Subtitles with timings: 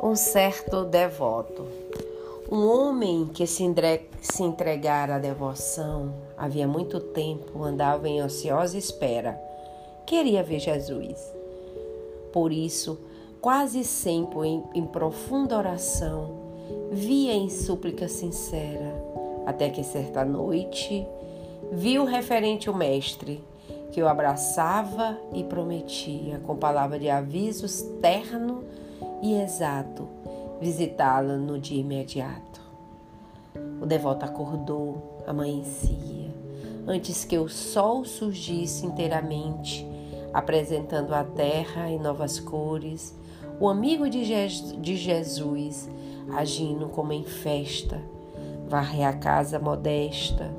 [0.00, 1.66] um certo devoto.
[2.50, 3.62] Um homem que se,
[4.40, 9.38] entregara à devoção havia muito tempo andava em ansiosa espera.
[10.06, 11.18] Queria ver Jesus.
[12.32, 12.98] Por isso,
[13.40, 16.38] quase sempre em, em profunda oração,
[16.90, 18.94] via em súplica sincera,
[19.44, 21.06] até que certa noite
[21.72, 23.42] viu referente o mestre,
[23.92, 28.64] que o abraçava e prometia, com palavra de avisos terno
[29.22, 30.08] e exato
[30.60, 32.60] visitá-la no dia imediato.
[33.80, 36.30] O devoto acordou, amanhecia,
[36.86, 39.86] antes que o sol surgisse inteiramente,
[40.32, 43.14] apresentando a terra em novas cores,
[43.60, 45.88] o amigo de, Je de Jesus
[46.36, 48.00] agindo como em festa,
[48.68, 50.50] varre a casa modesta,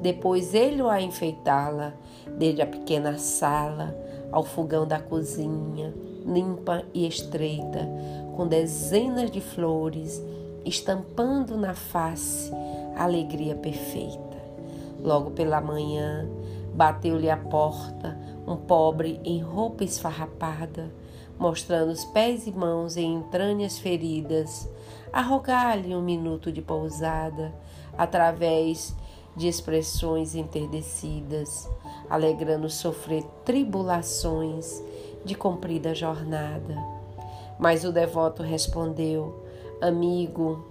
[0.00, 1.94] depois ele a enfeitá-la,
[2.38, 3.96] desde a pequena sala
[4.30, 5.92] ao fogão da cozinha,
[6.26, 7.88] limpa e estreita,
[8.34, 10.22] com dezenas de flores,
[10.64, 12.52] estampando na face
[12.96, 14.36] a alegria perfeita.
[15.00, 16.28] Logo pela manhã,
[16.74, 20.90] bateu-lhe a porta um pobre em roupa esfarrapada,
[21.38, 24.68] mostrando os pés e mãos em entranhas feridas,
[25.12, 27.54] a rogar-lhe um minuto de pousada,
[27.96, 28.94] através
[29.36, 31.68] de expressões enterdecidas,
[32.08, 34.82] alegrando sofrer tribulações
[35.26, 36.76] de comprida jornada.
[37.58, 39.42] Mas o devoto respondeu:
[39.80, 40.64] Amigo,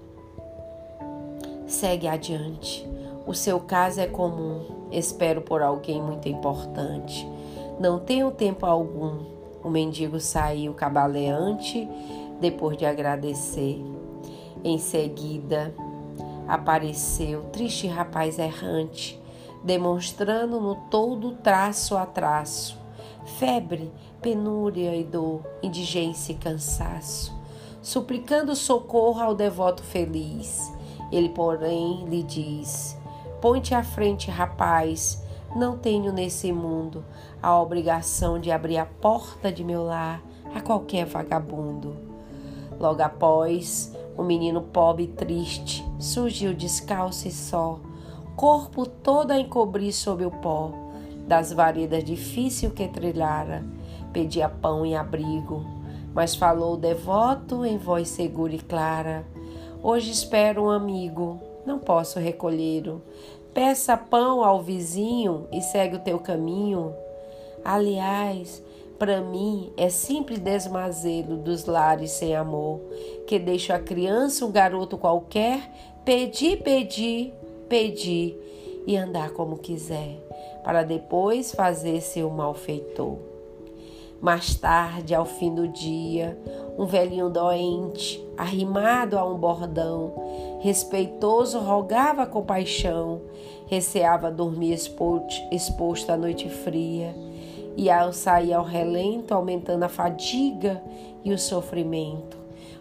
[1.67, 2.88] segue adiante.
[3.28, 4.88] O seu caso é comum.
[4.92, 7.28] Espero por alguém muito importante.
[7.80, 9.36] Não tenho tempo algum.
[9.64, 11.88] O mendigo saiu cabaleante
[12.40, 13.84] depois de agradecer.
[14.64, 15.73] Em seguida,
[16.47, 19.19] apareceu triste rapaz errante,
[19.64, 22.84] demonstrando no todo traço a traço
[23.26, 27.34] febre, penúria e dor, indigência e cansaço,
[27.81, 30.72] suplicando socorro ao devoto feliz.
[31.12, 32.97] Ele, porém, lhe diz:
[33.41, 35.24] Põe-te à frente, rapaz,
[35.56, 37.03] não tenho nesse mundo
[37.41, 40.22] a obrigação de abrir a porta de meu lar
[40.53, 41.96] a qualquer vagabundo.
[42.80, 47.80] Logo após, o menino pobre e triste surgiu descalço e só,
[48.36, 50.84] corpo todo a encobrir sob o pó
[51.28, 53.63] das varedas difícil que trilhara,
[54.13, 55.66] pedia pão e abrigo,
[56.13, 59.25] mas falou devoto em voz segura e clara:
[59.81, 63.02] Hoje espero um amigo, não posso recolhê-lo.
[63.53, 66.94] Peça pão ao vizinho e segue o teu caminho.
[67.63, 68.62] Aliás,
[69.00, 72.81] para mim é simples desmazelo dos lares sem amor,
[73.25, 75.72] que deixa a criança, um garoto qualquer,
[76.03, 77.34] pedir, pedir,
[77.68, 78.38] pedir
[78.85, 80.19] e andar como quiser
[80.63, 83.18] para depois fazer seu malfeitor.
[84.19, 86.35] Mais tarde, ao fim do dia,
[86.78, 93.22] um velhinho doente, arrimado a um bordão, respeitoso, rogava compaixão,
[93.68, 94.74] receava dormir
[95.51, 97.13] exposto à noite fria,
[97.78, 100.81] e ao sair ao relento, aumentando a fadiga
[101.24, 102.38] e o sofrimento.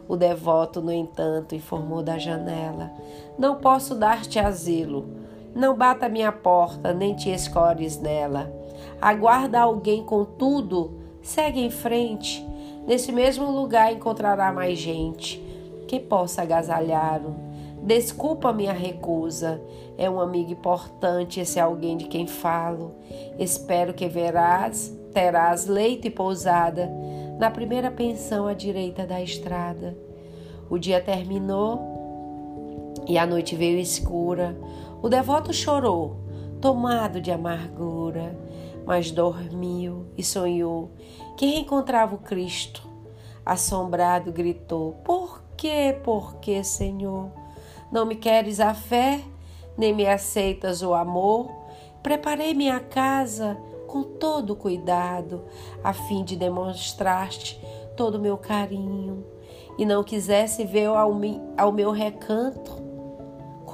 [0.08, 2.90] O devoto, no entanto, informou da janela:
[3.36, 5.23] Não posso dar-te asilo
[5.54, 8.52] não bata minha porta, nem te escores nela.
[9.00, 12.44] Aguarda alguém, contudo, segue em frente.
[12.86, 15.42] Nesse mesmo lugar encontrará mais gente
[15.86, 17.34] que possa agasalhar-o.
[17.82, 19.60] Desculpa minha recusa.
[19.96, 22.92] É um amigo importante esse alguém de quem falo.
[23.38, 26.90] Espero que verás, terás leito e pousada
[27.38, 29.96] na primeira pensão à direita da estrada.
[30.68, 31.93] O dia terminou
[33.06, 34.56] e a noite veio escura.
[35.02, 36.16] O devoto chorou,
[36.60, 38.36] tomado de amargura,
[38.86, 40.90] mas dormiu e sonhou
[41.36, 42.88] que reencontrava o Cristo.
[43.44, 47.30] Assombrado gritou: Por que, por que, Senhor?
[47.90, 49.20] Não me queres a fé,
[49.76, 51.50] nem me aceitas o amor?
[52.02, 53.56] Preparei minha casa
[53.86, 55.44] com todo cuidado,
[55.82, 57.60] a fim de demonstrar-te
[57.96, 59.24] todo o meu carinho,
[59.78, 61.12] e não quisesse ver ao,
[61.56, 62.83] ao meu recanto.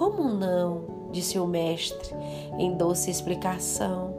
[0.00, 1.10] Como não?
[1.12, 2.08] disse o mestre,
[2.58, 4.14] em doce explicação.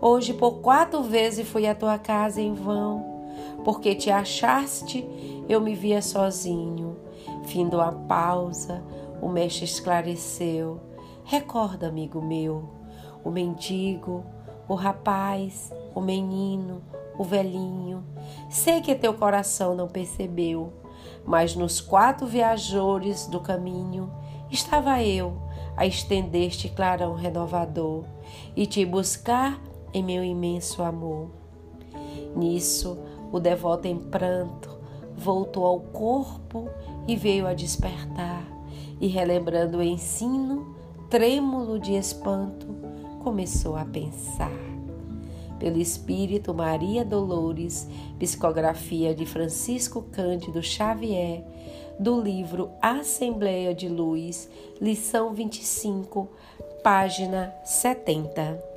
[0.00, 3.28] Hoje por quatro vezes fui à tua casa em vão,
[3.64, 5.08] porque te achaste,
[5.48, 6.96] eu me via sozinho.
[7.44, 8.82] Findo a pausa,
[9.22, 10.80] o mestre esclareceu.
[11.22, 12.68] Recorda, amigo meu,
[13.22, 14.24] o mendigo,
[14.66, 16.82] o rapaz, o menino,
[17.16, 18.02] o velhinho.
[18.48, 20.72] Sei que teu coração não percebeu,
[21.24, 24.10] mas nos quatro viajores do caminho
[24.50, 25.36] estava eu
[25.76, 28.04] a estender-te clarão renovador
[28.54, 29.60] e te buscar
[29.92, 31.30] em meu imenso amor.
[32.36, 32.98] Nisso,
[33.32, 34.78] o devoto em pranto
[35.16, 36.68] voltou ao corpo
[37.06, 38.44] e veio a despertar,
[39.00, 40.74] e relembrando o ensino,
[41.08, 42.66] trêmulo de espanto,
[43.22, 44.79] começou a pensar.
[45.60, 47.86] Pelo Espírito Maria Dolores,
[48.18, 51.44] psicografia de Francisco Cândido Xavier,
[51.98, 54.48] do livro Assembleia de Luz,
[54.80, 56.28] lição 25,
[56.82, 58.69] página 70.